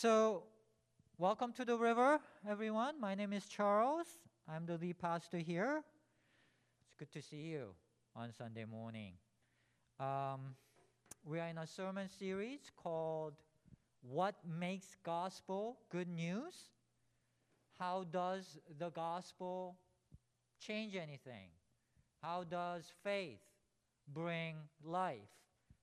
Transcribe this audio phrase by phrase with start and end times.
[0.00, 0.44] So,
[1.18, 2.98] welcome to the river, everyone.
[2.98, 4.06] My name is Charles.
[4.48, 5.82] I'm the lead pastor here.
[6.86, 7.74] It's good to see you
[8.16, 9.12] on Sunday morning.
[9.98, 10.56] Um,
[11.22, 13.34] we are in a sermon series called
[14.00, 16.70] What Makes Gospel Good News?
[17.78, 19.76] How does the gospel
[20.58, 21.50] change anything?
[22.22, 23.42] How does faith
[24.08, 25.28] bring life?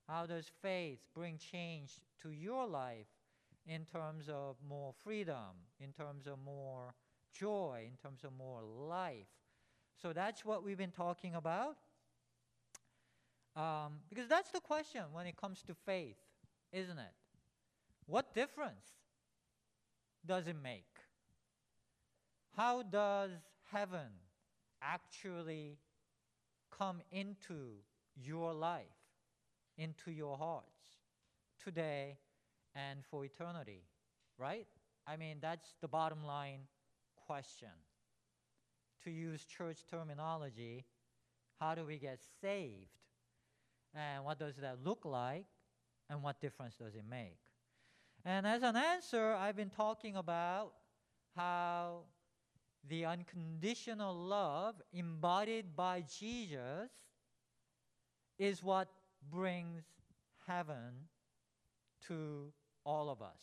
[0.08, 3.06] How does faith bring change to your life
[3.68, 6.94] in terms of more freedom, in terms of more
[7.32, 9.28] joy, in terms of more life?
[10.00, 11.76] So that's what we've been talking about.
[13.54, 16.16] Um, because that's the question when it comes to faith,
[16.72, 17.14] isn't it?
[18.06, 18.86] What difference
[20.24, 20.84] does it make?
[22.56, 23.30] How does
[23.70, 24.08] heaven
[24.80, 25.78] actually
[26.76, 27.72] come into
[28.16, 28.86] your life,
[29.76, 30.78] into your hearts
[31.62, 32.16] today
[32.74, 33.82] and for eternity,
[34.38, 34.66] right?
[35.06, 36.60] I mean, that's the bottom line
[37.26, 37.68] question.
[39.04, 40.84] To use church terminology,
[41.60, 42.98] how do we get saved?
[43.94, 45.46] And what does that look like?
[46.10, 47.38] And what difference does it make?
[48.24, 50.72] And as an answer, I've been talking about
[51.36, 52.00] how
[52.88, 56.90] the unconditional love embodied by Jesus
[58.38, 58.88] is what
[59.30, 59.82] brings
[60.46, 61.08] heaven
[62.06, 62.52] to
[62.84, 63.42] all of us.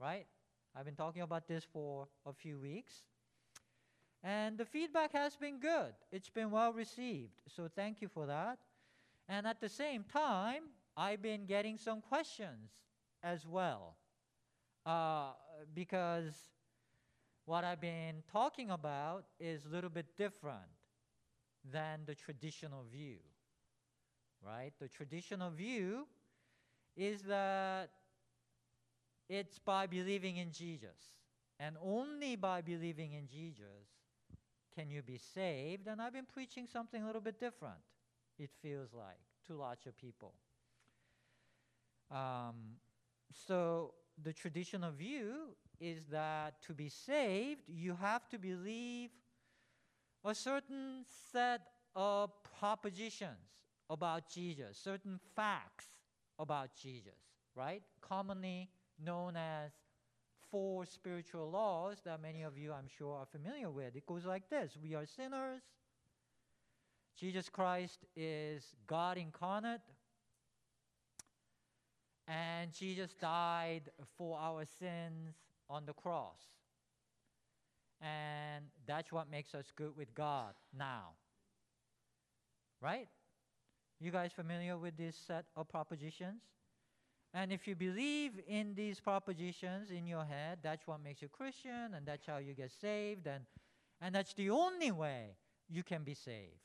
[0.00, 0.26] Right?
[0.74, 3.02] I've been talking about this for a few weeks.
[4.24, 5.92] And the feedback has been good.
[6.12, 7.32] It's been well received.
[7.48, 8.58] So thank you for that.
[9.28, 10.62] And at the same time,
[10.96, 12.70] I've been getting some questions
[13.22, 13.96] as well.
[14.86, 15.32] Uh,
[15.74, 16.34] because
[17.44, 20.70] what I've been talking about is a little bit different
[21.70, 23.18] than the traditional view.
[24.44, 24.72] Right?
[24.80, 26.06] The traditional view
[26.96, 27.90] is that
[29.28, 31.16] it's by believing in Jesus.
[31.58, 33.88] And only by believing in Jesus
[34.74, 35.86] can you be saved.
[35.86, 37.80] And I've been preaching something a little bit different,
[38.38, 40.34] it feels like, to lots of people.
[42.10, 42.76] Um,
[43.32, 49.10] so the traditional view is that to be saved, you have to believe
[50.24, 51.62] a certain set
[51.96, 53.30] of propositions
[53.88, 55.86] about Jesus, certain facts
[56.38, 57.18] about Jesus,
[57.54, 57.82] right?
[58.00, 58.68] Commonly
[59.02, 59.72] known as
[60.50, 63.96] four spiritual laws that many of you, I'm sure, are familiar with.
[63.96, 65.62] It goes like this We are sinners.
[67.18, 69.80] Jesus Christ is God incarnate.
[72.28, 75.34] And Jesus died for our sins
[75.68, 76.38] on the cross.
[78.00, 81.10] And that's what makes us good with God now.
[82.80, 83.08] Right?
[84.02, 86.42] You guys familiar with this set of propositions?
[87.32, 91.94] And if you believe in these propositions in your head, that's what makes you Christian,
[91.94, 93.44] and that's how you get saved, and,
[94.00, 95.36] and that's the only way
[95.70, 96.58] you can be saved.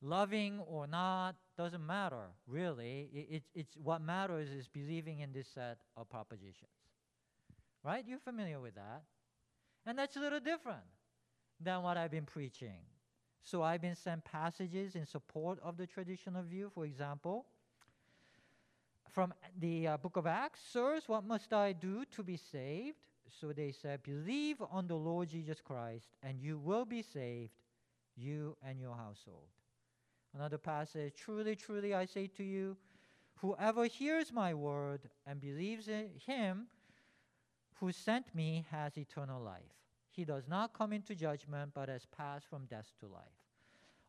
[0.00, 3.10] Loving or not doesn't matter, really.
[3.12, 6.70] It, it, it's what matters is believing in this set of propositions.
[7.84, 8.04] Right?
[8.06, 9.02] You're familiar with that.
[9.84, 10.86] And that's a little different
[11.60, 12.78] than what I've been preaching.
[13.42, 17.46] So I've been sent passages in support of the traditional view, for example,
[19.10, 22.96] from the uh, book of Acts, Sirs, what must I do to be saved?
[23.40, 27.52] So they said, Believe on the Lord Jesus Christ, and you will be saved,
[28.16, 29.48] you and your household.
[30.34, 32.76] Another passage, Truly, truly, I say to you,
[33.36, 36.66] whoever hears my word and believes in him
[37.74, 39.79] who sent me has eternal life.
[40.10, 43.22] He does not come into judgment, but has passed from death to life.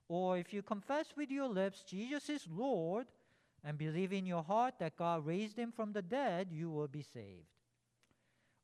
[0.08, 3.08] Or if you confess with your lips Jesus is Lord,
[3.64, 7.04] and believe in your heart that God raised him from the dead, you will be
[7.04, 7.46] saved.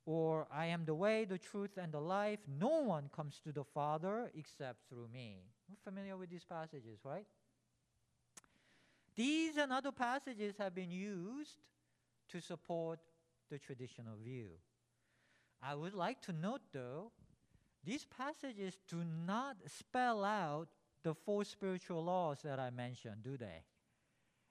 [0.06, 2.40] Or, I am the way, the truth, and the life.
[2.48, 5.42] No one comes to the Father except through me.
[5.70, 7.26] We're familiar with these passages, right?
[9.16, 11.58] These and other passages have been used
[12.30, 13.00] to support
[13.52, 14.48] the traditional view.
[15.62, 17.12] I would like to note, though,
[17.88, 20.68] these passages do not spell out
[21.02, 23.64] the four spiritual laws that I mentioned, do they?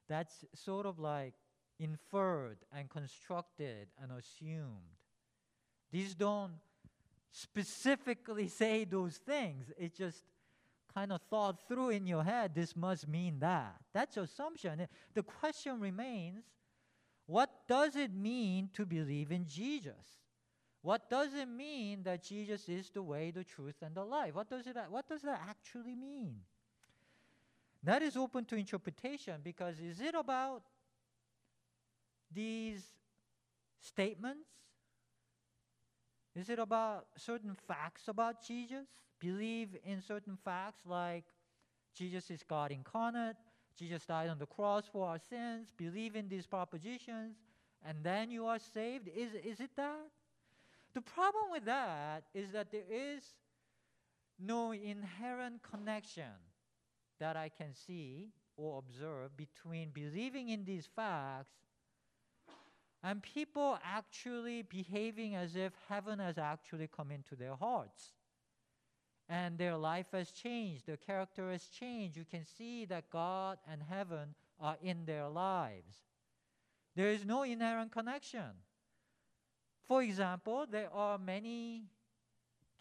[0.08, 1.34] that's sort of like
[1.78, 4.96] inferred and constructed and assumed.
[5.90, 6.52] These don't
[7.30, 9.70] specifically say those things.
[9.78, 10.22] It just
[10.94, 13.76] kind of thought through in your head, this must mean that.
[13.92, 14.86] That's assumption.
[15.14, 16.44] The question remains
[17.26, 20.22] what does it mean to believe in Jesus?
[20.86, 24.36] What does it mean that Jesus is the way, the truth, and the life?
[24.36, 26.36] What does, it, what does that actually mean?
[27.82, 30.62] That is open to interpretation because is it about
[32.32, 32.84] these
[33.80, 34.46] statements?
[36.36, 38.86] Is it about certain facts about Jesus?
[39.18, 41.24] Believe in certain facts like
[41.96, 43.34] Jesus is God incarnate,
[43.76, 47.38] Jesus died on the cross for our sins, believe in these propositions,
[47.84, 49.08] and then you are saved?
[49.08, 50.12] Is, is it that?
[50.96, 53.22] The problem with that is that there is
[54.38, 56.32] no inherent connection
[57.20, 61.52] that I can see or observe between believing in these facts
[63.02, 68.14] and people actually behaving as if heaven has actually come into their hearts.
[69.28, 72.16] And their life has changed, their character has changed.
[72.16, 75.94] You can see that God and heaven are in their lives.
[76.94, 78.52] There is no inherent connection.
[79.86, 81.84] For example, there are many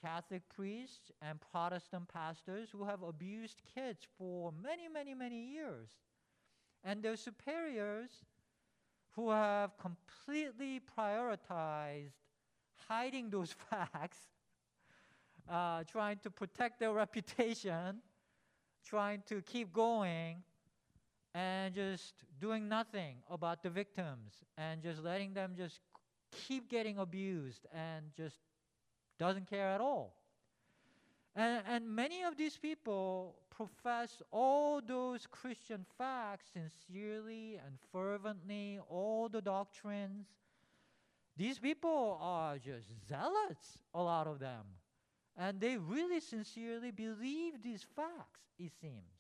[0.02, 5.90] Catholic priests and Protestant pastors who have abused kids for many, many, many years.
[6.84, 8.10] And their superiors
[9.16, 12.14] who have completely prioritized
[12.88, 14.18] hiding those facts,
[15.50, 18.02] uh, trying to protect their reputation,
[18.86, 20.44] trying to keep going,
[21.34, 25.80] and just doing nothing about the victims, and just letting them just
[26.48, 28.38] keep getting abused and just
[29.18, 30.16] doesn't care at all.
[31.36, 39.30] And, and many of these people profess all those Christian facts sincerely and fervently, all
[39.30, 40.28] the doctrines.
[41.38, 44.66] These people are just zealots, a lot of them.
[45.38, 49.16] And they really sincerely believe these facts, it seems.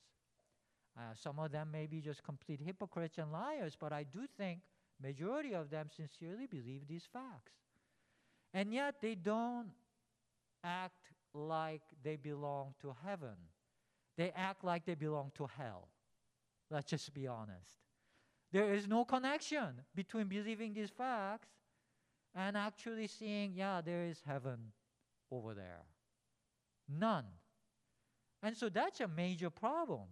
[0.97, 4.61] Uh, some of them may be just complete hypocrites and liars, but I do think
[5.01, 7.53] majority of them sincerely believe these facts.
[8.53, 9.71] And yet they don't
[10.63, 13.35] act like they belong to heaven.
[14.17, 15.89] They act like they belong to hell.
[16.71, 17.75] Let's just be honest.
[18.51, 21.49] There is no connection between believing these facts
[22.33, 24.71] and actually seeing, yeah, there is heaven
[25.31, 25.83] over there.
[26.87, 27.25] None.
[28.41, 30.07] And so that's a major problem.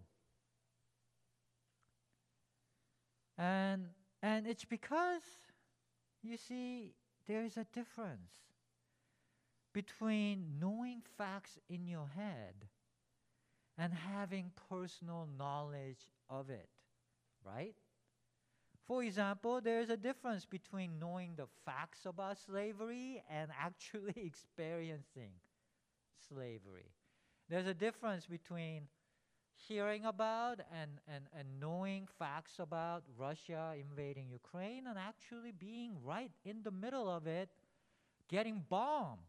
[3.38, 3.86] And
[4.44, 5.22] and it's because
[6.22, 6.94] you see
[7.26, 8.32] there is a difference
[9.74, 12.68] between knowing facts in your head
[13.78, 16.68] and having personal knowledge of it,
[17.44, 17.74] right?
[18.86, 25.32] For example, there's a difference between knowing the facts about slavery and actually experiencing
[26.28, 26.92] slavery.
[27.48, 28.88] There's a difference between
[29.56, 36.30] hearing about and, and, and knowing facts about Russia invading Ukraine and actually being right
[36.44, 37.48] in the middle of it,
[38.28, 39.20] getting bombed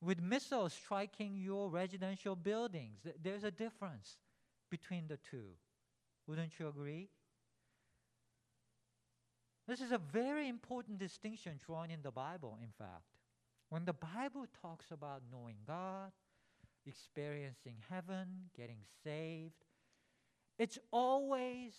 [0.00, 2.98] with missiles striking your residential buildings.
[3.22, 4.16] There's a difference
[4.70, 5.50] between the two.
[6.26, 7.08] Wouldn't you agree?
[9.66, 13.04] This is a very important distinction drawn in the Bible, in fact.
[13.68, 16.10] When the Bible talks about knowing God,
[16.86, 19.64] experiencing heaven, getting saved,
[20.58, 21.72] it's always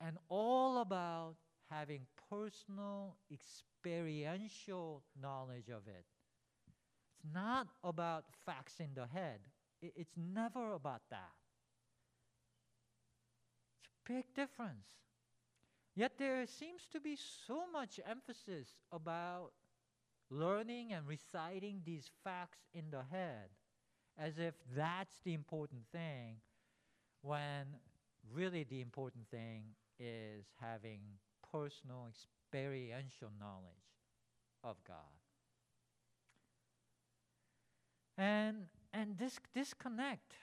[0.00, 1.34] and all about
[1.70, 6.04] having personal, experiential knowledge of it.
[6.66, 9.40] It's not about facts in the head.
[9.80, 11.32] It's never about that.
[13.84, 14.88] It's a big difference.
[15.94, 17.16] Yet there seems to be
[17.46, 19.50] so much emphasis about
[20.30, 23.50] learning and reciting these facts in the head
[24.18, 26.36] as if that's the important thing
[27.22, 27.66] when
[28.32, 29.62] really the important thing
[29.98, 31.00] is having
[31.52, 33.72] personal experiential knowledge
[34.64, 34.96] of God.
[38.18, 40.34] And, and this disconnect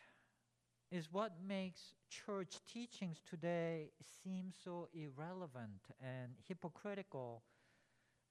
[0.92, 3.92] is what makes church teachings today
[4.24, 7.44] seem so irrelevant and hypocritical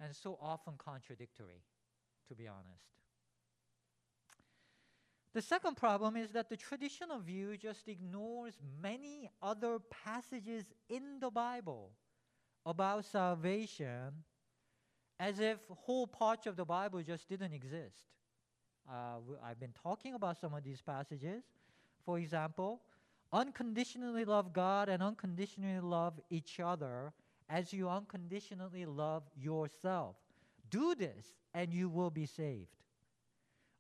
[0.01, 1.63] and so often contradictory,
[2.29, 2.99] to be honest.
[5.39, 11.31] The second problem is that the traditional view just ignores many other passages in the
[11.31, 11.93] Bible
[12.67, 14.25] about salvation
[15.21, 18.03] as if whole parts of the Bible just didn't exist.
[18.91, 21.45] Uh, I've been talking about some of these passages.
[22.05, 22.81] For example,
[23.33, 27.13] unconditionally love God and unconditionally love each other
[27.49, 30.17] as you unconditionally love yourself.
[30.69, 32.75] Do this and you will be saved.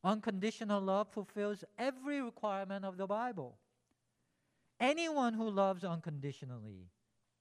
[0.05, 3.59] Unconditional love fulfills every requirement of the Bible.
[4.81, 6.91] Anyone who loves unconditionally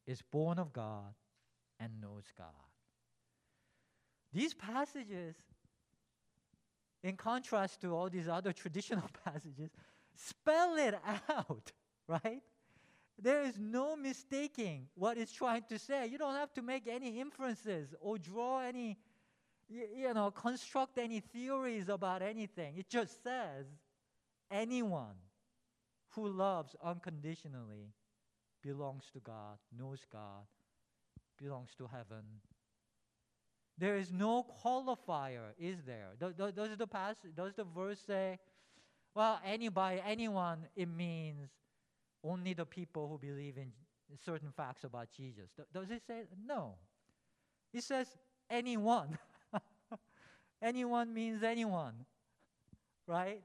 [0.08, 1.14] is born of God
[1.80, 2.48] and knows God.
[4.34, 5.36] These passages
[7.04, 9.72] in contrast to all these other traditional passages,
[10.16, 10.96] spell it
[11.30, 11.72] out,
[12.08, 12.42] right?
[13.20, 16.08] There is no mistaking what it's trying to say.
[16.08, 18.98] You don't have to make any inferences or draw any,
[19.70, 22.78] you, know, construct any theories about anything.
[22.78, 23.66] It just says
[24.50, 25.16] anyone
[26.10, 27.94] who loves unconditionally
[28.64, 30.46] belongs to God, knows God,
[31.42, 32.24] belongs to heaven.
[33.78, 36.10] There is no qualifier, is there?
[36.20, 38.40] Does, does the passage, does the verse say,
[39.14, 41.50] well, anybody, anyone, it means
[42.24, 43.72] only the people who believe in
[44.26, 45.50] certain facts about Jesus.
[45.74, 46.24] Does it say?
[46.46, 46.76] No.
[47.74, 48.08] It says
[48.50, 49.18] anyone.
[50.62, 52.06] anyone means anyone,
[53.08, 53.42] right?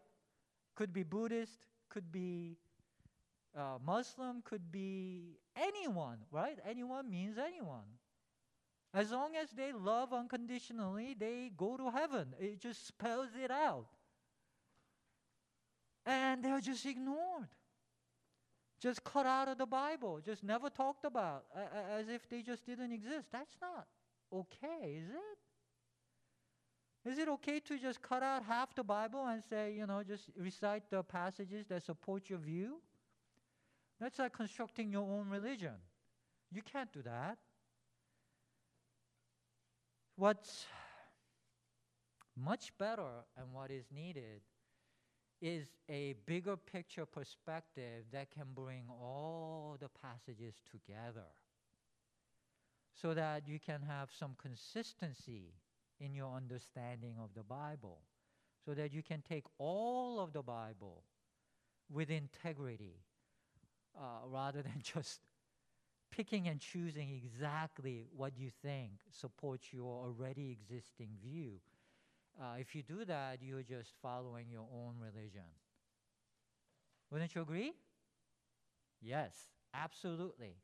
[0.74, 2.56] Could be Buddhist, could be
[3.56, 6.58] uh, Muslim, could be anyone, right?
[6.68, 7.98] Anyone means anyone.
[8.94, 12.34] As long as they love unconditionally, they go to heaven.
[12.38, 13.86] It just spells it out.
[16.04, 17.48] And they're just ignored
[18.82, 21.44] just cut out of the Bible, just never talked about,
[21.96, 23.28] as if they just didn't exist.
[23.30, 23.86] That's not
[24.32, 25.38] okay, is it?
[27.04, 30.30] Is it okay to just cut out half the Bible and say, you know, just
[30.36, 32.80] recite the passages that support your view?
[34.00, 35.74] That's like constructing your own religion.
[36.52, 37.38] You can't do that.
[40.16, 40.66] What's
[42.36, 44.42] much better and what is needed
[45.40, 51.26] is a bigger picture perspective that can bring all the passages together
[52.94, 55.54] so that you can have some consistency
[56.02, 58.00] in your understanding of the Bible,
[58.64, 61.04] so that you can take all of the Bible
[61.90, 63.04] with integrity
[63.98, 65.20] uh, rather than just
[66.10, 71.60] picking and choosing exactly what you think supports your already existing view
[72.40, 75.44] uh, if you do that, you're just following your own religion.
[77.10, 77.74] Wouldn't you agree?
[79.02, 80.56] Yes, absolutely.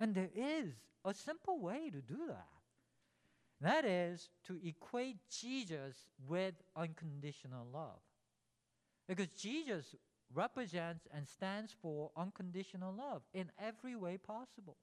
[0.00, 2.48] And there is a simple way to do that.
[3.60, 5.96] That is to equate Jesus
[6.26, 8.00] with unconditional love.
[9.08, 9.94] Because Jesus
[10.34, 14.76] represents and stands for unconditional love in every way possible.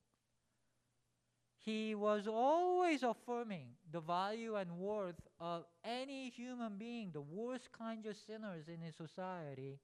[1.60, 8.06] He was always affirming the value and worth of any human being, the worst kind
[8.06, 9.80] of sinners in his society,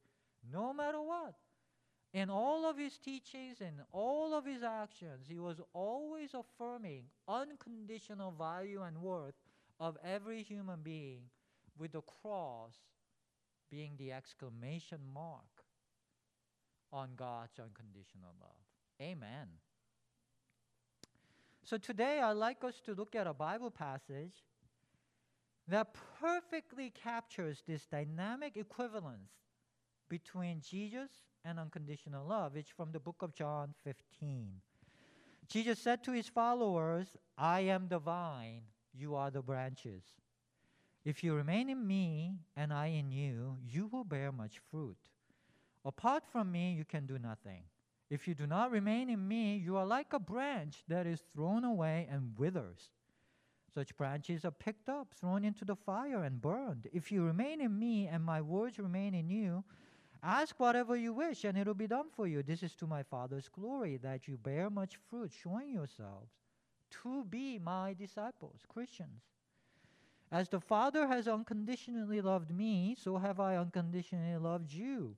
[0.52, 1.36] no matter what.
[2.14, 8.32] In all of his teachings and all of his actions, he was always affirming unconditional
[8.32, 9.36] value and worth
[9.80, 11.22] of every human being,
[11.78, 12.74] with the cross
[13.70, 15.64] being the exclamation mark
[16.92, 18.50] on God's unconditional love.
[19.02, 19.48] Amen.
[21.64, 24.44] So today I'd like us to look at a Bible passage
[25.68, 29.30] that perfectly captures this dynamic equivalence
[30.10, 31.12] between Jesus
[31.46, 32.56] and unconditional love.
[32.56, 34.50] It's from the book of John 15.
[35.48, 38.62] Jesus said to his followers, I am the vine,
[38.94, 40.04] you are the branches.
[41.06, 44.98] If you remain in me and I in you, you will bear much fruit.
[45.86, 47.64] Apart from me, you can do nothing.
[48.10, 51.64] If you do not remain in me, you are like a branch that is thrown
[51.64, 52.90] away and withers.
[53.74, 56.88] Such branches are picked up, thrown into the fire, and burned.
[56.92, 59.64] If you remain in me and my words remain in you,
[60.24, 62.44] ask whatever you wish, and it will be done for you.
[62.44, 66.32] This is to my Father's glory, that you bear much fruit, showing yourselves
[67.04, 69.22] to be my disciples, Christians.
[70.32, 75.16] As the Father has unconditionally loved me, so have I unconditionally loved you.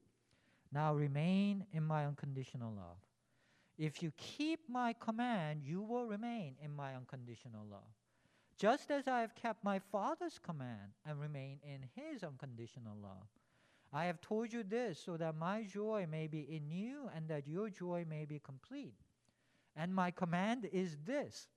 [0.72, 2.98] Now remain in my unconditional love.
[3.78, 7.92] If you keep my command, you will remain in my unconditional love.
[8.58, 13.28] Just as I have kept my Father's command and remain in his unconditional love.
[13.94, 17.48] I have told you this so that my joy may be in you and that
[17.48, 18.96] your joy may be complete.
[19.76, 21.48] And my command is this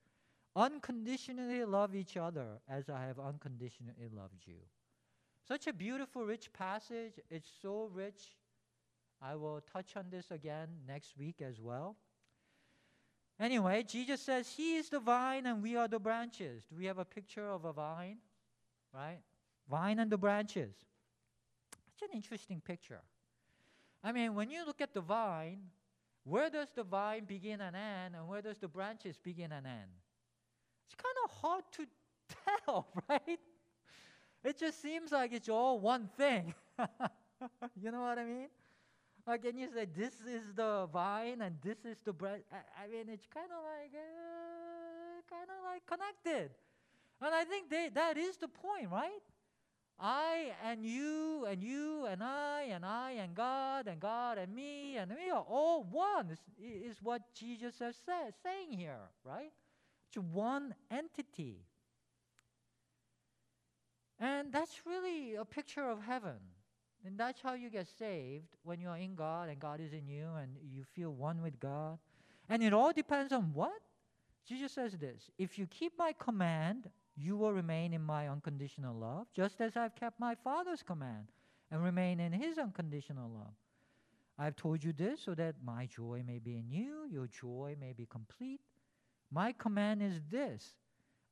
[0.56, 4.60] unconditionally love each other as I have unconditionally loved you.
[5.46, 7.14] Such a beautiful, rich passage.
[7.30, 8.36] It's so rich
[9.20, 11.96] I will touch on this again next week as well.
[13.40, 16.64] Anyway, Jesus says He is the vine and we are the branches.
[16.68, 18.18] Do we have a picture of a vine?
[18.92, 19.20] Right?
[19.68, 20.74] Vine and the branches.
[21.94, 23.00] It's an interesting picture.
[24.02, 25.60] I mean, when you look at the vine,
[26.24, 29.90] where does the vine begin and end, and where does the branches begin and end?
[30.86, 31.86] It's kind of hard to
[32.66, 33.38] tell, right?
[34.42, 36.54] It just seems like it's all one thing.
[37.80, 38.48] you know what I mean?
[39.26, 42.42] Like, can you say this is the vine and this is the branch.
[42.52, 46.50] I, I mean, it's kind of like uh, kind of like connected,
[47.22, 49.22] and I think they, that is the point, right?
[49.98, 54.96] I and you and you and I and I and God and God and me
[54.96, 59.52] and we are all one is, is what Jesus is say, saying here, right?
[60.08, 61.58] It's one entity.
[64.18, 66.38] And that's really a picture of heaven.
[67.04, 70.08] And that's how you get saved when you are in God and God is in
[70.08, 71.98] you and you feel one with God.
[72.48, 73.80] And it all depends on what?
[74.46, 79.26] Jesus says this If you keep my command, you will remain in my unconditional love,
[79.34, 81.28] just as I've kept my Father's command
[81.70, 83.54] and remain in his unconditional love.
[84.38, 87.92] I've told you this so that my joy may be in you, your joy may
[87.92, 88.60] be complete.
[89.30, 90.74] My command is this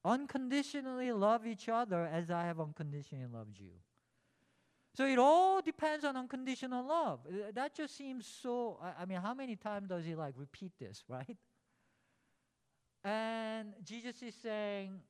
[0.05, 3.73] unconditionally love each other as I have unconditionally loved you.
[4.95, 7.21] So it all depends on unconditional love.
[7.27, 8.79] Uh, that just seems so.
[8.83, 11.37] I, I mean, how many times does he like repeat this, right?
[13.05, 15.01] And Jesus is saying,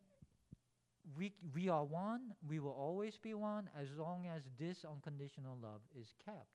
[1.16, 5.80] we, we are one, we will always be one as long as this unconditional love
[6.00, 6.46] is kept.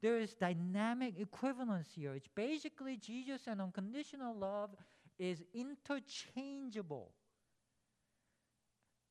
[0.00, 2.14] There is dynamic equivalence here.
[2.14, 4.70] It's basically Jesus and unconditional love
[5.18, 7.10] is interchangeable.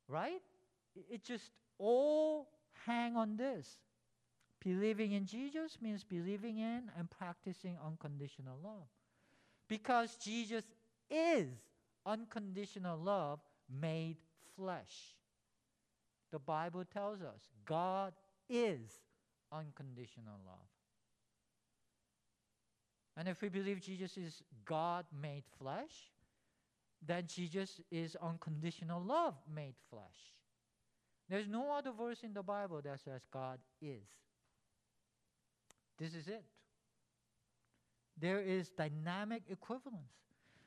[0.07, 0.41] Right?
[1.09, 2.47] It just all
[2.85, 3.77] hang on this.
[4.63, 8.87] Believing in Jesus means believing in and practicing unconditional love.
[9.67, 10.63] Because Jesus
[11.09, 11.47] is
[12.05, 13.39] unconditional love
[13.69, 14.17] made
[14.57, 15.15] flesh.
[16.31, 18.13] The Bible tells us God
[18.49, 18.91] is
[19.51, 20.67] unconditional love.
[23.15, 26.11] And if we believe Jesus is God made flesh,
[27.05, 30.03] then Jesus is unconditional love made flesh.
[31.29, 34.07] There's no other verse in the Bible that says God is.
[35.97, 36.43] This is it.
[38.19, 40.13] There is dynamic equivalence.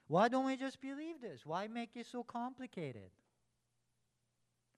[0.08, 1.46] Why don't we just believe this?
[1.46, 3.10] Why make it so complicated?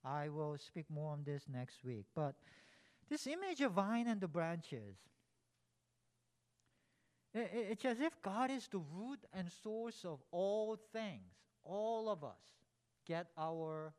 [0.04, 2.06] I will speak more on this next week.
[2.14, 2.34] But
[3.08, 4.96] this image of vine and the branches,
[7.34, 11.32] it's as if God is the root and source of all things.
[11.64, 12.42] All of us
[13.06, 13.94] get our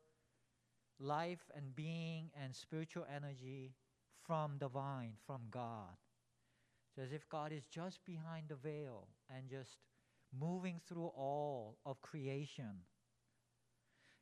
[1.00, 3.72] life and being and spiritual energy
[4.22, 5.96] from the vine, from God.
[6.88, 9.78] It's as if God is just behind the veil and just
[10.38, 12.84] moving through all of creation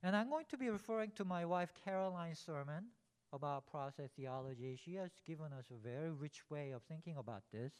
[0.02, 2.86] and I'm going to be referring to my wife Caroline's sermon
[3.32, 4.78] about process theology.
[4.84, 7.72] She has given us a very rich way of thinking about this.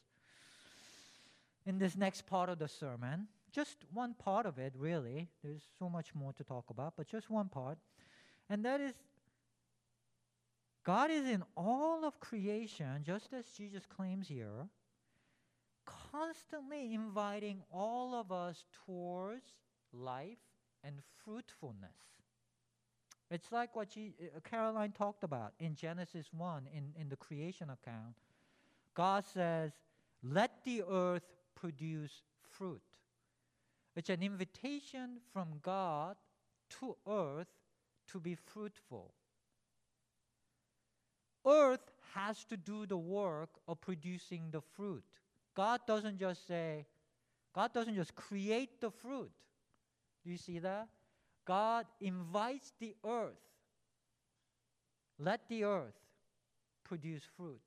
[1.66, 5.28] In this next part of the sermon, just one part of it, really.
[5.44, 7.78] There's so much more to talk about, but just one part.
[8.48, 8.94] And that is
[10.84, 14.68] God is in all of creation, just as Jesus claims here,
[15.86, 19.52] constantly inviting all of us towards
[19.92, 20.38] life
[20.84, 21.96] and fruitfulness.
[23.30, 27.70] It's like what she, uh, Caroline talked about in Genesis 1 in, in the creation
[27.70, 28.16] account.
[28.94, 29.72] God says,
[30.22, 32.82] Let the earth produce fruit.
[33.96, 36.16] It's an invitation from God
[36.80, 37.48] to earth
[38.08, 39.12] to be fruitful.
[41.46, 45.04] Earth has to do the work of producing the fruit.
[45.54, 46.86] God doesn't just say,
[47.54, 49.30] God doesn't just create the fruit.
[50.24, 50.88] Do you see that?
[51.46, 53.32] God invites the earth.
[55.18, 55.98] Let the earth
[56.84, 57.60] produce fruit.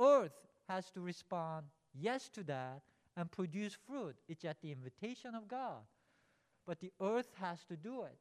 [0.00, 0.32] Earth
[0.68, 2.82] has to respond yes to that
[3.16, 4.16] and produce fruit.
[4.28, 5.82] It's at the invitation of God.
[6.66, 8.16] But the earth has to do it.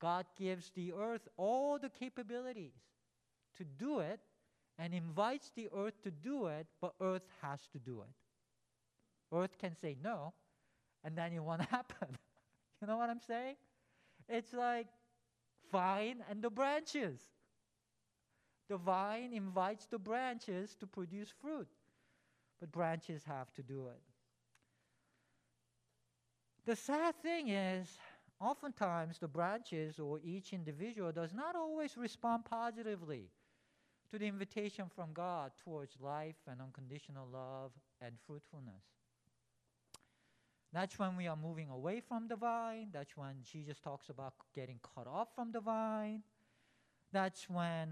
[0.00, 2.74] God gives the earth all the capabilities
[3.56, 4.20] to do it
[4.78, 9.34] and invites the earth to do it, but earth has to do it.
[9.34, 10.34] Earth can say no,
[11.04, 12.18] and then it won't happen.
[12.84, 13.56] You know what I'm saying?
[14.28, 14.88] It's like
[15.72, 17.18] vine and the branches.
[18.68, 21.66] The vine invites the branches to produce fruit,
[22.60, 24.02] but branches have to do it.
[26.66, 27.88] The sad thing is,
[28.38, 33.30] oftentimes the branches or each individual does not always respond positively
[34.10, 38.84] to the invitation from God towards life and unconditional love and fruitfulness.
[40.74, 42.88] That's when we are moving away from the vine.
[42.92, 46.24] That's when Jesus talks about getting cut off from the vine.
[47.12, 47.88] That's when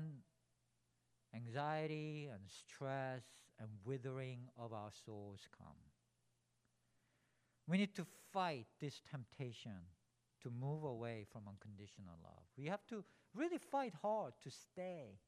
[1.32, 3.22] anxiety and stress
[3.60, 5.76] and withering of our souls come.
[7.68, 9.78] We need to fight this temptation
[10.42, 12.42] to move away from unconditional love.
[12.58, 15.20] We have to really fight hard to stay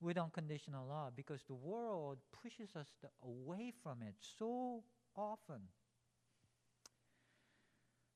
[0.00, 2.88] with unconditional love because the world pushes us
[3.22, 4.82] away from it so
[5.16, 5.60] often.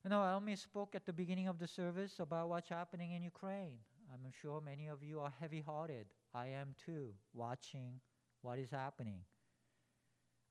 [0.06, 3.78] You know, Elmi spoke at the beginning of the service about what's happening in Ukraine.
[4.14, 6.06] I'm sure many of you are heavy hearted.
[6.32, 7.98] I am too, watching
[8.40, 9.22] what is happening.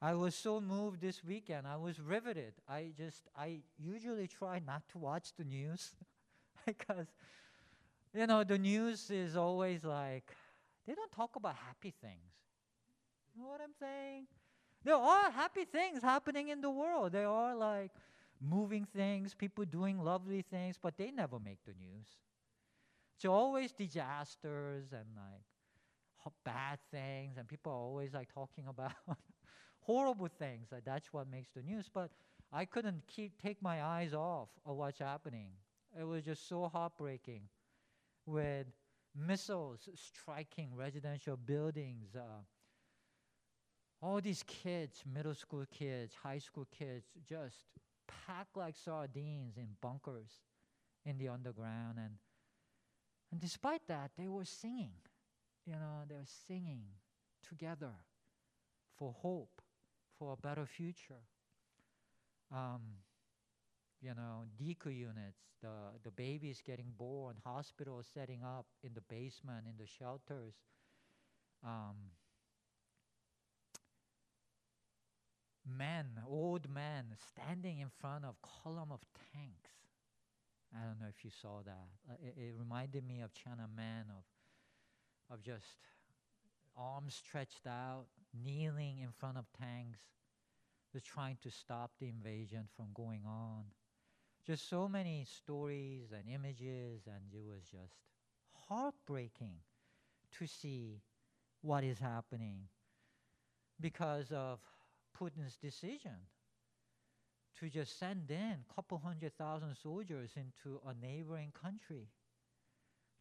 [0.02, 1.68] I was so moved this weekend.
[1.68, 2.56] I was riveted.
[2.68, 5.92] I just, I usually try not to watch the news
[6.66, 7.08] because,
[8.14, 10.36] you know, the news is always like,
[10.86, 12.34] they don't talk about happy things.
[13.34, 14.26] You know what I'm saying?
[14.84, 17.14] There are happy things happening in the world.
[17.14, 17.92] There are like
[18.42, 22.08] moving things, people doing lovely things, but they never make the news.
[23.16, 25.42] It's always disasters and like
[26.44, 28.94] bad things, and people are always like talking about
[29.82, 30.68] horrible things.
[30.72, 31.90] Like that's what makes the news.
[31.94, 32.12] But
[32.52, 35.52] I couldn't keep take my eyes off of what's happening.
[36.00, 37.44] It was just so heartbreaking,
[38.26, 38.68] with
[39.16, 42.16] missiles striking residential buildings.
[42.16, 42.44] Uh,
[44.02, 47.66] all these kids, middle school kids, high school kids, just
[48.08, 50.32] packed like sardines in bunkers
[51.06, 51.98] in the underground.
[51.98, 52.18] And,
[53.32, 54.94] and despite that, they were singing.
[55.66, 56.84] You know, they were singing
[57.48, 57.94] together
[58.98, 59.62] for hope,
[60.18, 61.24] for a better future.
[62.52, 62.82] Um,
[64.02, 69.66] you know, NICU units, the, the babies getting born, hospitals setting up in the basement,
[69.66, 70.54] in the shelters.
[71.64, 71.96] Um,
[75.66, 79.00] men, old men, standing in front of column of
[79.34, 79.72] tanks.
[80.74, 81.88] I don't know if you saw that.
[82.10, 85.78] Uh, it, it, reminded me of Tiananmen, of, of just
[86.78, 88.06] arms stretched out,
[88.44, 90.00] kneeling in front of tanks,
[90.92, 93.64] just trying to stop the invasion from going on.
[94.46, 97.96] Just so many stories and images, and it was just
[98.68, 99.56] heartbreaking
[100.38, 101.02] to see
[101.62, 102.60] what is happening
[103.80, 104.60] because of
[105.20, 106.18] Putin's decision
[107.60, 112.10] to just send in a couple hundred thousand soldiers into a neighboring country,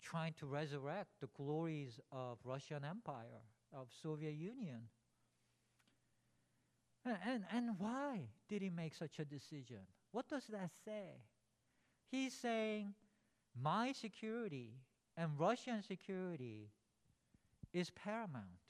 [0.02, 4.88] trying to resurrect the glories of Russian Empire, of Soviet Union.
[7.04, 9.86] And, and, and why did he make such a decision?
[10.10, 11.22] What does that say?
[12.10, 12.94] He's saying,
[13.60, 14.74] my security
[15.16, 16.70] and Russian security
[17.72, 18.63] is paramount.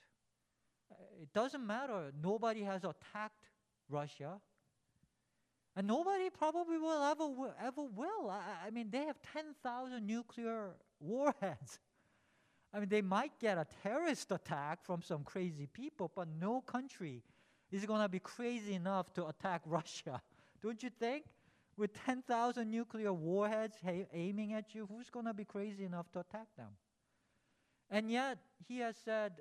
[0.90, 2.12] Uh, it doesn't matter.
[2.22, 3.50] Nobody has attacked
[3.88, 4.40] Russia.
[5.76, 8.30] And nobody probably will ever, ever will.
[8.30, 10.70] I, I mean, they have 10,000 nuclear
[11.00, 11.80] warheads.
[12.72, 17.22] I mean, they might get a terrorist attack from some crazy people, but no country
[17.70, 20.20] is going to be crazy enough to attack Russia.
[20.62, 21.24] Don't you think?
[21.76, 26.20] With 10,000 nuclear warheads ha- aiming at you, who's going to be crazy enough to
[26.20, 26.70] attack them?
[27.90, 29.32] And yet, he has said,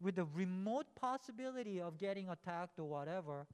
[0.00, 3.46] with the remote possibility of getting attacked or whatever,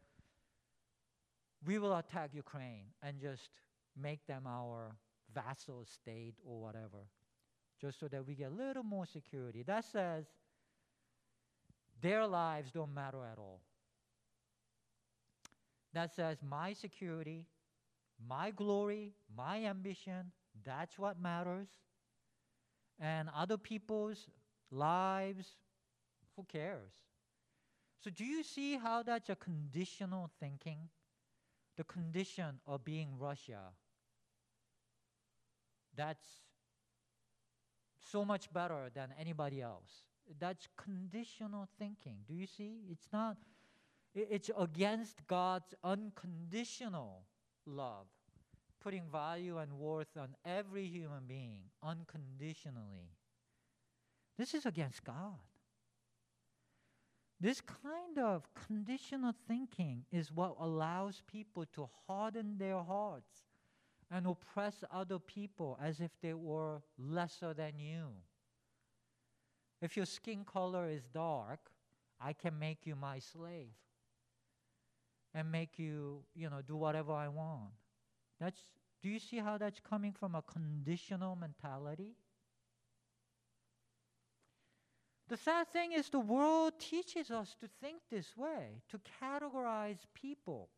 [1.66, 3.50] we will attack Ukraine and just
[3.96, 4.96] make them our
[5.32, 7.08] vassal state or whatever,
[7.80, 9.62] just so that we get a little more security.
[9.62, 10.26] That says
[12.02, 13.60] their lives don't matter at all.
[15.94, 17.46] That says my security,
[18.28, 20.32] my glory, my ambition,
[20.64, 21.68] that's what matters.
[23.00, 24.28] And other people's
[24.70, 25.46] lives,
[26.36, 26.92] who cares?
[28.02, 30.78] So, do you see how that's a conditional thinking?
[31.76, 33.72] The condition of being Russia.
[35.96, 36.24] That's
[38.10, 40.02] so much better than anybody else.
[40.38, 42.18] That's conditional thinking.
[42.28, 42.82] Do you see?
[42.90, 43.36] It's not,
[44.14, 47.22] it's against God's unconditional
[47.66, 48.06] love,
[48.80, 53.10] putting value and worth on every human being unconditionally.
[54.36, 55.38] This is against God.
[57.44, 63.42] This kind of conditional thinking is what allows people to harden their hearts
[64.10, 68.06] and oppress other people as if they were lesser than you.
[69.82, 71.60] If your skin color is dark,
[72.18, 73.74] I can make you my slave
[75.34, 77.72] and make you, you know, do whatever I want.
[78.40, 78.70] That's
[79.02, 82.14] do you see how that's coming from a conditional mentality?
[85.28, 90.68] The sad thing is, the world teaches us to think this way, to categorize people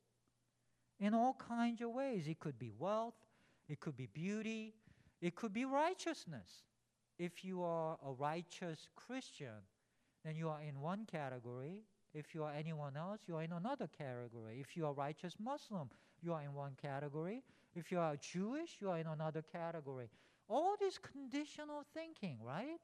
[1.00, 2.28] in all kinds of ways.
[2.28, 3.14] It could be wealth,
[3.68, 4.74] it could be beauty,
[5.20, 6.62] it could be righteousness.
[7.18, 9.64] If you are a righteous Christian,
[10.24, 11.82] then you are in one category.
[12.14, 14.58] If you are anyone else, you are in another category.
[14.60, 15.90] If you are a righteous Muslim,
[16.22, 17.42] you are in one category.
[17.74, 20.08] If you are Jewish, you are in another category.
[20.48, 22.78] All this conditional thinking, right?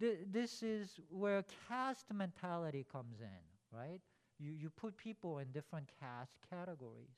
[0.00, 4.00] This is where caste mentality comes in, right?
[4.38, 7.16] You, you put people in different caste categories.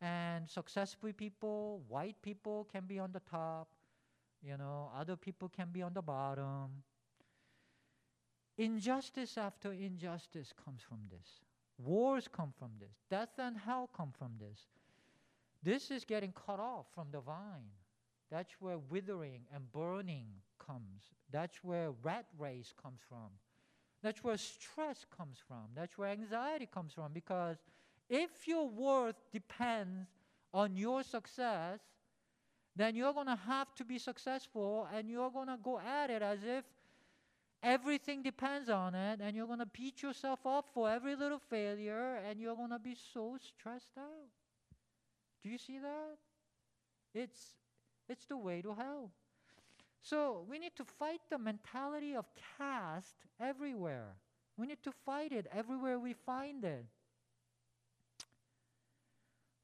[0.00, 3.68] And successful people, white people can be on the top,
[4.42, 6.84] You know, other people can be on the bottom.
[8.56, 11.40] Injustice after injustice comes from this.
[11.78, 12.96] Wars come from this.
[13.10, 14.68] Death and hell come from this.
[15.62, 17.70] This is getting cut off from the vine.
[18.30, 20.26] That's where withering and burning
[20.66, 21.02] comes.
[21.30, 23.30] That's where rat race comes from.
[24.02, 25.68] That's where stress comes from.
[25.74, 27.12] That's where anxiety comes from.
[27.12, 27.56] Because
[28.08, 30.08] if your worth depends
[30.52, 31.80] on your success,
[32.74, 36.22] then you're going to have to be successful and you're going to go at it
[36.22, 36.64] as if
[37.62, 42.18] everything depends on it and you're going to beat yourself up for every little failure
[42.28, 44.30] and you're going to be so stressed out.
[45.42, 46.16] Do you see that?
[47.14, 47.56] It's
[48.08, 49.10] it's the way to hell.
[50.02, 52.26] So we need to fight the mentality of
[52.58, 54.16] caste everywhere.
[54.56, 56.84] We need to fight it everywhere we find it.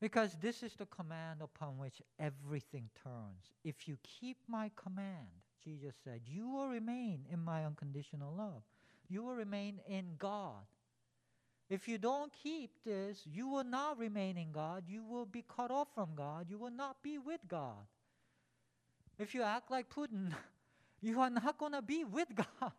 [0.01, 3.51] Because this is the command upon which everything turns.
[3.64, 5.27] If you keep my command,
[5.64, 8.62] Jesus said, you will remain in my unconditional love.
[9.09, 10.64] You will remain in God.
[11.68, 14.85] If you don't keep this, you will not remain in God.
[14.87, 16.46] You will be cut off from God.
[16.48, 17.87] You will not be with God.
[19.18, 20.33] If you act like Putin,
[21.00, 22.72] you are not going to be with God.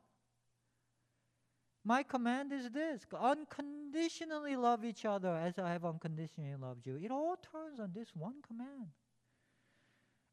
[1.84, 6.98] My command is this unconditionally love each other as I have unconditionally loved you.
[7.02, 8.90] It all turns on this one command.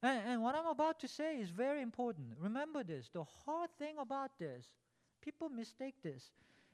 [0.02, 2.28] And, and what I'm about to say is very important.
[2.38, 4.66] Remember this the hard thing about this,
[5.22, 6.30] people mistake this.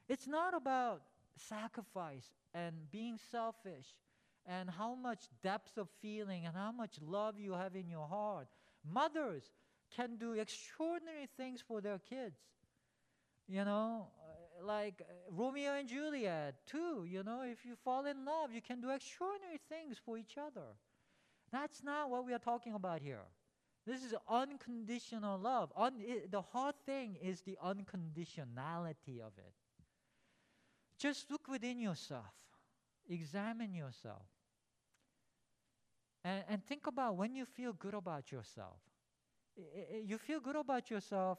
[0.09, 1.03] It's not about
[1.37, 3.87] sacrifice and being selfish
[4.47, 8.49] and how much depth of feeling and how much love you have in your heart.
[8.85, 9.45] Mothers
[9.95, 12.39] can do extraordinary things for their kids.
[13.49, 17.05] You know, uh, like uh, Romeo and Juliet, too.
[17.07, 20.77] You know, if you fall in love, you can do extraordinary things for each other.
[21.51, 23.27] That's not what we are talking about here.
[23.87, 25.73] This is unconditional love.
[25.77, 29.53] Un- it, the hard thing is the unconditionality of it.
[30.99, 32.33] Just look within yourself,
[33.09, 34.23] examine yourself.
[36.25, 38.79] And, and think about when you feel good about yourself.
[40.05, 41.39] You feel good about yourself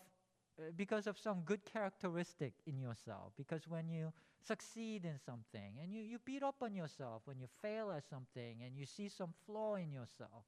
[0.59, 3.33] uh, because of some good characteristic in yourself.
[3.37, 4.13] Because when you
[4.45, 8.61] succeed in something and you, you beat up on yourself when you fail at something
[8.63, 10.45] and you see some flaw in yourself,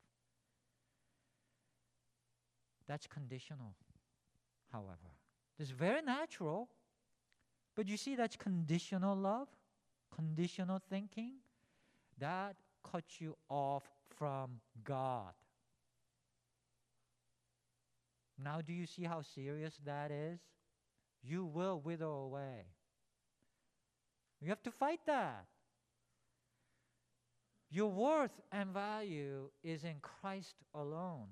[2.87, 3.75] that's conditional,
[4.71, 5.11] however.
[5.59, 6.69] It's very natural,
[7.75, 9.47] but you see that's conditional love,
[10.13, 11.33] conditional thinking.
[12.19, 13.83] That cuts you off
[14.17, 15.33] from God.
[18.37, 20.39] Now, do you see how serious that is?
[21.23, 22.65] You will wither away.
[24.41, 25.45] You have to fight that.
[27.71, 31.27] Your worth and value is in Christ alone,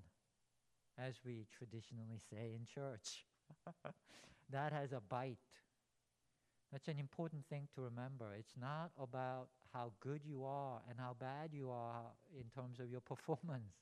[0.98, 3.26] as we traditionally say in church.
[4.52, 5.38] that has a bite.
[6.72, 8.34] That's an important thing to remember.
[8.38, 12.89] It's not about how good you are and how bad you are in terms of
[12.89, 13.73] your performance.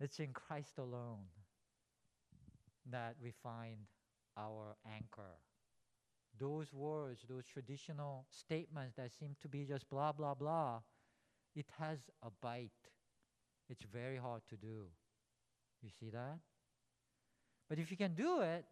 [0.00, 1.26] It's in Christ alone
[2.90, 3.86] that we find
[4.36, 5.38] our anchor.
[6.38, 10.80] Those words, those traditional statements that seem to be just blah, blah, blah,
[11.54, 12.70] it has a bite.
[13.68, 14.86] It's very hard to do.
[15.80, 16.38] You see that?
[17.68, 18.64] But if you can do it,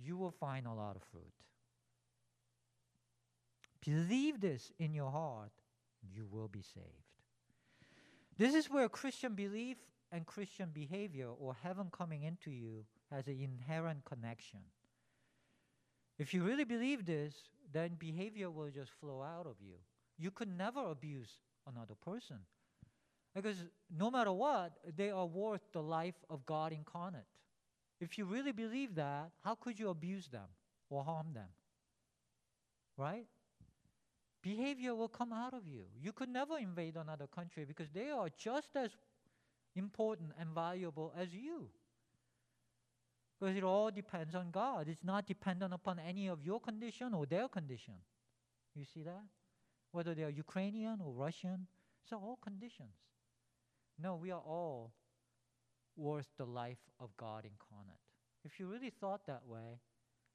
[0.00, 1.32] you will find a lot of fruit.
[3.84, 5.52] Believe this in your heart,
[6.02, 6.86] you will be saved.
[8.36, 9.76] This is where Christian belief
[10.12, 14.60] and Christian behavior or heaven coming into you has an inherent connection.
[16.18, 17.34] If you really believe this,
[17.72, 19.74] then behavior will just flow out of you.
[20.18, 21.30] You could never abuse
[21.66, 22.38] another person.
[23.34, 23.56] Because
[23.96, 27.26] no matter what, they are worth the life of God incarnate.
[28.00, 30.48] If you really believe that, how could you abuse them
[30.90, 31.48] or harm them?
[32.96, 33.26] Right?
[34.42, 35.84] Behavior will come out of you.
[36.00, 38.90] You could never invade another country because they are just as
[39.74, 41.68] important and valuable as you.
[43.38, 44.88] Because it all depends on God.
[44.88, 47.94] It's not dependent upon any of your condition or their condition.
[48.74, 49.22] You see that?
[49.92, 51.66] Whether they are Ukrainian or Russian,
[52.02, 52.96] it's all conditions.
[53.98, 54.92] No, we are all
[55.96, 58.00] worth the life of God incarnate.
[58.44, 59.80] If you really thought that way,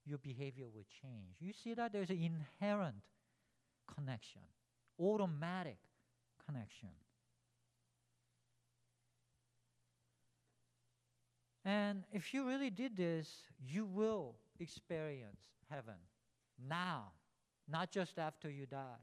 [0.06, 1.38] your behavior would change.
[1.40, 3.04] You see that there's an inherent
[3.96, 4.42] connection,
[5.00, 5.78] automatic
[6.46, 6.90] connection.
[11.66, 13.30] And if you really did this,
[13.66, 15.96] you will experience heaven
[16.68, 17.12] now,
[17.70, 19.02] not just after you die.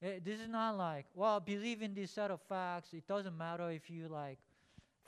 [0.00, 2.92] It, this is not like, well, believe in this set of facts.
[2.92, 4.38] It doesn't matter if you like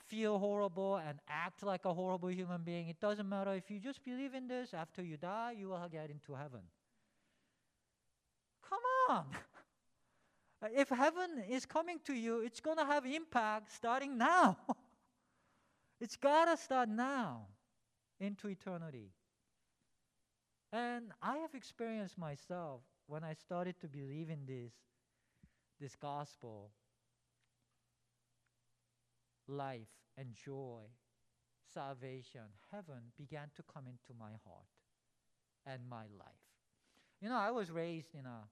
[0.07, 2.89] feel horrible and act like a horrible human being.
[2.89, 6.09] It doesn't matter if you just believe in this, after you die, you will get
[6.09, 6.61] into heaven.
[8.71, 9.25] Come on.
[10.75, 14.57] if heaven is coming to you, it's going to have impact starting now.
[15.99, 17.47] it's got to start now
[18.19, 19.11] into eternity.
[20.71, 24.71] And I have experienced myself when I started to believe in this,
[25.81, 26.71] this gospel,
[29.47, 30.83] life and joy,
[31.73, 34.69] salvation, heaven began to come into my heart
[35.65, 36.47] and my life.
[37.21, 38.43] You know, I was raised in a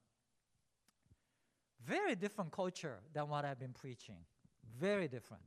[1.85, 4.17] very different culture than what I've been preaching.
[4.79, 5.43] Very different.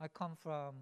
[0.00, 0.74] I come from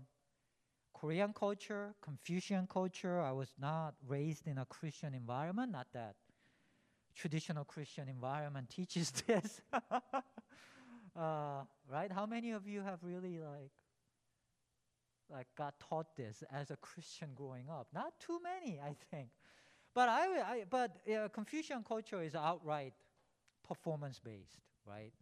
[0.94, 3.20] Korean culture, Confucian culture.
[3.20, 6.16] I was not raised in a Christian environment, not that
[7.14, 9.60] traditional Christian environment teaches this.
[11.16, 12.10] uh, right?
[12.12, 13.72] How many of you have really like
[15.30, 17.88] like got taught this as a Christian growing up?
[17.94, 19.28] Not too many, I think.
[19.94, 20.96] But I, I but
[21.32, 22.94] Confucian culture is outright
[23.70, 25.12] performance based, right?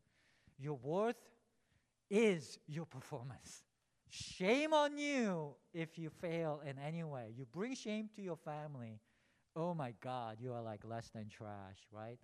[0.59, 1.21] Your worth
[2.11, 3.63] is your performance.
[4.09, 7.35] Shame on you if you fail in any way.
[7.37, 9.01] You bring shame to your family.
[9.55, 12.19] Oh my God, you are like less than trash, right?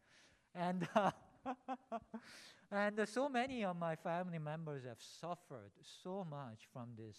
[0.54, 1.10] And uh,
[2.72, 7.18] and uh, so many of my family members have suffered so much from this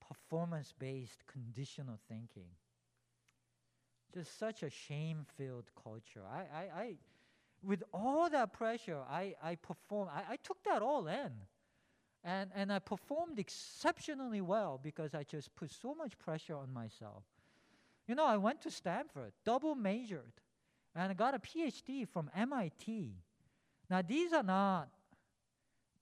[0.00, 2.50] performance-based conditional thinking.
[4.12, 6.22] Just such a shame-filled culture.
[6.28, 6.94] I, I, I
[7.62, 10.08] with all that pressure, I, I perform.
[10.12, 11.32] I, I took that all in.
[12.24, 17.22] And, and I performed exceptionally well because I just put so much pressure on myself.
[18.08, 20.32] You know, I went to Stanford, double majored,
[20.94, 23.14] and I got a PhD from MIT.
[23.88, 24.88] Now, these are not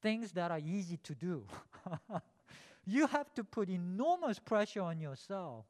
[0.00, 1.44] things that are easy to do.
[2.86, 5.66] you have to put enormous pressure on yourself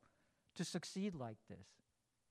[0.56, 1.66] to succeed like this.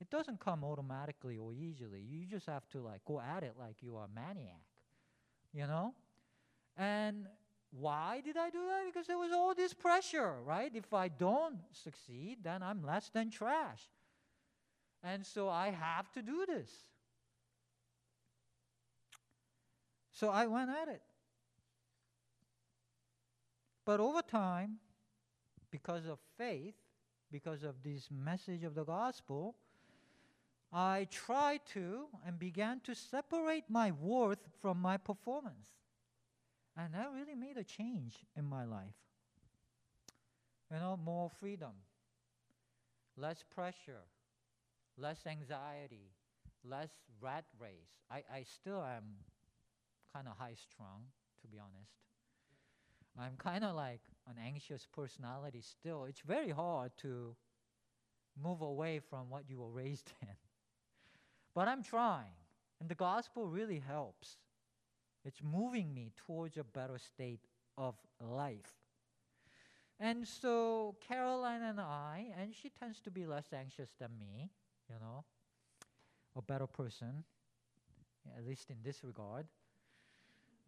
[0.04, 2.02] It doesn't come automatically or easily.
[2.02, 4.66] You just have to like go at it like you are a maniac,
[5.54, 5.94] you know?
[6.76, 7.26] And
[7.72, 8.82] why did I do that?
[8.86, 10.70] Because there was all this pressure, right?
[10.76, 13.80] If I don't succeed, then I'm less than trash.
[15.02, 16.70] And so I have to do this.
[20.12, 21.02] So I went at it.
[23.86, 24.80] But over time,
[25.72, 26.76] because of faith,
[27.32, 29.56] because of this message of the gospel,
[30.74, 35.70] I tried to and began to separate my worth from my performance.
[36.76, 38.96] And that really made a change in my life.
[40.72, 41.74] You know, more freedom,
[43.16, 44.02] less pressure,
[44.98, 46.10] less anxiety,
[46.64, 46.90] less
[47.22, 48.02] rat race.
[48.10, 49.04] I, I still am
[50.12, 51.04] kind of high strung,
[51.42, 51.92] to be honest.
[53.20, 56.06] I'm kind of like an anxious personality still.
[56.06, 57.36] It's very hard to
[58.42, 60.28] move away from what you were raised in.
[61.56, 62.36] But I'm trying,
[62.80, 64.38] and the gospel really helps.
[65.26, 67.42] It's moving me towards a better state
[67.78, 68.74] of life.
[70.00, 74.50] And so Caroline and I, and she tends to be less anxious than me,
[74.90, 75.24] you know,
[76.36, 77.24] a better person,
[78.38, 79.46] at least in this regard.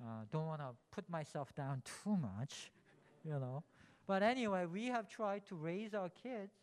[0.01, 2.71] Uh, don't want to put myself down too much,
[3.23, 3.63] you know.
[4.07, 6.53] But anyway, we have tried to raise our kids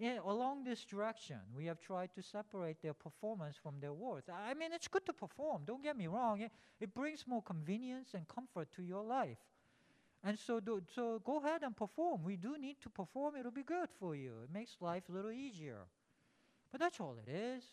[0.00, 4.24] along this direction, we have tried to separate their performance from their worth.
[4.32, 6.40] I mean, it's good to perform, don't get me wrong.
[6.40, 9.38] It, it brings more convenience and comfort to your life.
[10.24, 12.22] And so, do, so go ahead and perform.
[12.22, 14.32] We do need to perform, it'll be good for you.
[14.44, 15.86] It makes life a little easier.
[16.70, 17.64] But that's all it is.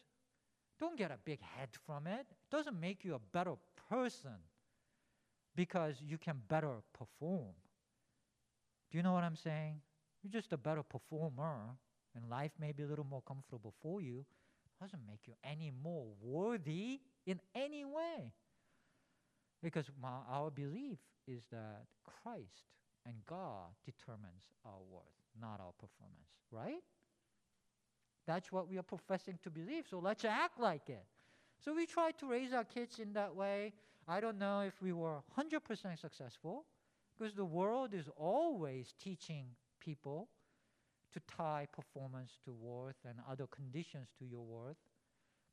[0.80, 2.26] Don't get a big head from it.
[2.30, 3.56] It doesn't make you a better
[3.90, 4.38] person
[5.56, 7.54] because you can better perform.
[8.90, 9.82] Do you know what I'm saying?
[10.24, 11.78] You're just a better performer
[12.20, 14.26] and life may be a little more comfortable for you,
[14.82, 18.34] doesn't make you any more worthy in any way.
[19.62, 22.64] Because my, our belief is that Christ
[23.06, 25.04] and God determines our worth,
[25.40, 26.82] not our performance, right?
[28.26, 31.04] That's what we are professing to believe, so let's act like it.
[31.64, 33.74] So we try to raise our kids in that way.
[34.08, 36.66] I don't know if we were 100% successful,
[37.18, 39.46] because the world is always teaching
[39.82, 40.30] people
[41.14, 44.78] to tie performance to worth and other conditions to your worth.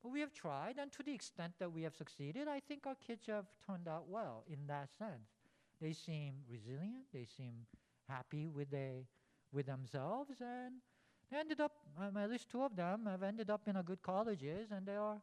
[0.03, 2.95] But we have tried, and to the extent that we have succeeded, I think our
[2.95, 5.31] kids have turned out well in that sense.
[5.81, 7.67] They seem resilient, they seem
[8.09, 9.07] happy with, they,
[9.53, 10.75] with themselves, and
[11.31, 14.03] they ended up, um, at least two of them have ended up in a good
[14.03, 15.21] colleges, and they are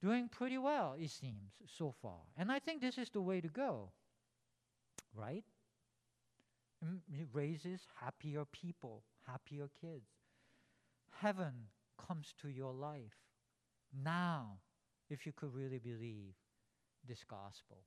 [0.00, 2.20] doing pretty well, it seems, so far.
[2.38, 3.90] And I think this is the way to go,
[5.14, 5.44] right?
[6.82, 10.10] It raises happier people, happier kids.
[11.10, 11.52] Heaven
[12.06, 13.16] comes to your life
[14.04, 14.58] now
[15.08, 16.34] if you could really believe
[17.06, 17.78] this gospel.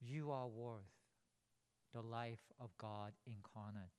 [0.00, 0.80] You are worth
[1.94, 3.92] the life of God incarnate.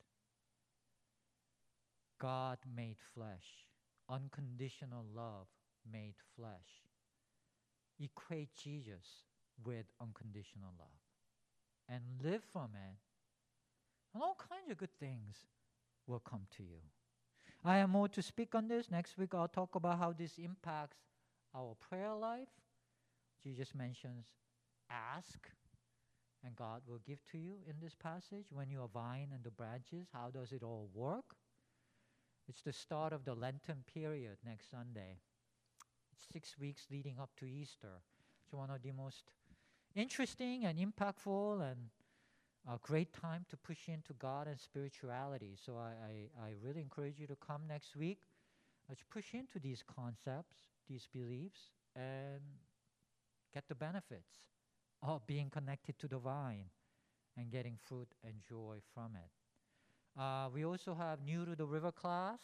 [2.20, 3.68] God made flesh,
[4.10, 5.48] unconditional love
[5.90, 6.84] made flesh.
[8.00, 9.24] Equate Jesus
[9.64, 10.90] with unconditional love
[11.90, 12.98] and live from it,
[14.14, 15.38] and all kinds of good things
[16.08, 16.80] will come to you.
[17.66, 18.92] I have more to speak on this.
[18.92, 20.98] Next week, I'll talk about how this impacts
[21.56, 22.50] our prayer life.
[23.42, 24.28] Jesus mentions
[24.90, 25.48] ask,
[26.46, 28.48] and God will give to you in this passage.
[28.52, 31.36] When you are vine and the branches, how does it all work?
[32.48, 35.20] It's the start of the Lenten period next Sunday.
[36.12, 38.02] It's six weeks leading up to Easter.
[38.44, 39.32] It's one of the most
[39.96, 41.90] interesting and impactful and
[42.70, 45.58] a great time to push into God and spirituality.
[45.64, 45.92] So I,
[46.42, 48.20] I, I really encourage you to come next week.
[48.88, 50.56] Let's push into these concepts,
[50.90, 52.42] these beliefs, and
[53.54, 54.40] get the benefits
[55.02, 56.66] of being connected to the vine
[57.38, 60.20] and getting fruit and joy from it.
[60.20, 62.40] Uh, we also have new to the river class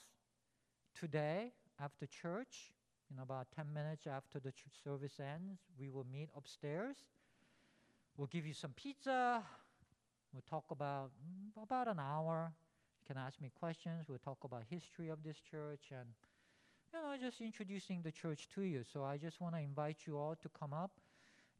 [1.00, 1.52] today
[1.82, 2.74] after church.
[3.12, 4.54] In about 10 minutes after the
[4.84, 6.98] service ends, we will meet upstairs.
[8.18, 9.44] We'll give you some pizza.
[10.34, 12.52] We'll talk about mm, about an hour.
[13.02, 14.06] You can ask me questions.
[14.08, 16.10] We'll talk about history of this church and
[16.94, 18.84] you know just introducing the church to you.
[18.92, 20.92] So I just want to invite you all to come up,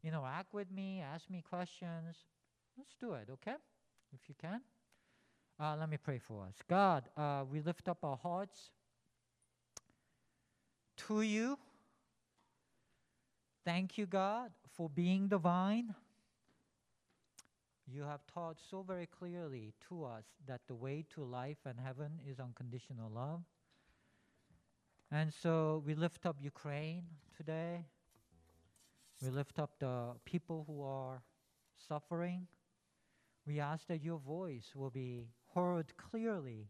[0.04, 2.16] interact with me, ask me questions.
[2.76, 3.56] Let's do it, okay?
[4.12, 4.60] If you can.
[5.58, 6.54] Uh, let me pray for us.
[6.68, 8.70] God, uh, we lift up our hearts
[11.08, 11.58] to you.
[13.64, 15.94] Thank you, God, for being the vine.
[17.92, 22.20] You have taught so very clearly to us that the way to life and heaven
[22.24, 23.42] is unconditional love.
[25.10, 27.02] And so we lift up Ukraine
[27.36, 27.86] today.
[29.20, 31.22] We lift up the people who are
[31.88, 32.46] suffering.
[33.44, 36.68] We ask that your voice will be heard clearly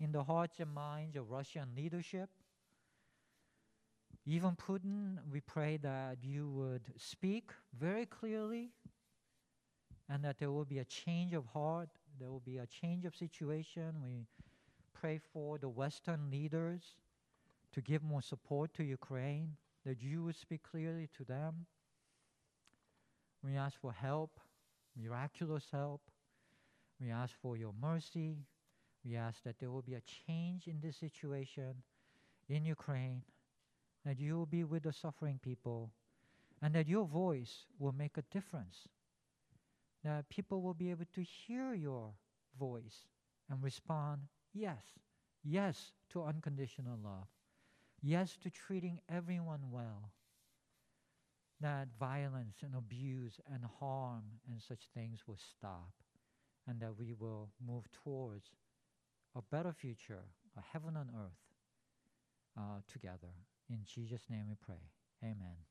[0.00, 2.30] in the hearts and minds of Russian leadership.
[4.24, 8.70] Even Putin, we pray that you would speak very clearly
[10.08, 11.88] and that there will be a change of heart,
[12.18, 13.94] there will be a change of situation.
[14.02, 14.26] We
[14.94, 16.82] pray for the Western leaders
[17.72, 21.66] to give more support to Ukraine, that you would speak clearly to them.
[23.44, 24.40] We ask for help,
[25.00, 26.00] miraculous help.
[27.00, 28.38] We ask for your mercy.
[29.04, 31.74] We ask that there will be a change in this situation
[32.48, 33.22] in Ukraine,
[34.04, 35.90] that you will be with the suffering people,
[36.62, 38.88] and that your voice will make a difference
[40.08, 42.12] that people will be able to hear your
[42.58, 43.06] voice
[43.50, 44.22] and respond
[44.54, 44.82] yes,
[45.44, 47.28] yes to unconditional love,
[48.00, 50.12] yes to treating everyone well.
[51.60, 55.92] That violence and abuse and harm and such things will stop,
[56.66, 58.48] and that we will move towards
[59.36, 60.24] a better future,
[60.56, 61.32] a heaven on earth
[62.56, 63.34] uh, together.
[63.68, 65.67] In Jesus' name we pray.